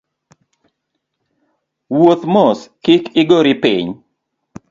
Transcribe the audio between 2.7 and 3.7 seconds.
kik igori